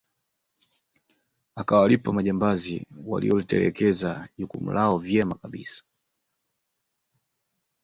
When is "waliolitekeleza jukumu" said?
3.05-4.71